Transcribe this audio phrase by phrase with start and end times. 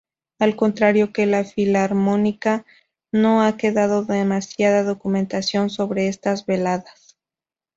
[0.39, 2.65] Al contrario que la Filarmónica,
[3.11, 7.19] no ha quedado demasiada documentación sobre estas veladas.